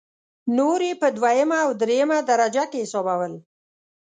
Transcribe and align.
نور 0.57 0.79
یې 0.87 0.93
په 1.01 1.07
دویمه 1.17 1.57
او 1.65 1.71
درېمه 1.81 2.17
درجه 2.29 2.63
کې 2.71 2.79
حسابول. 2.85 3.33